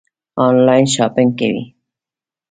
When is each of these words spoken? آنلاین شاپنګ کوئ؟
آنلاین 0.45 0.85
شاپنګ 0.93 1.29
کوئ؟ 1.39 1.59